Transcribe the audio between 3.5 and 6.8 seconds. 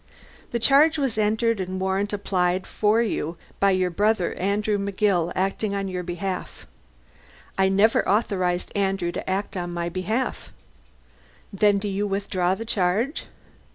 by your brother, Andrew McGill, acting on your behalf."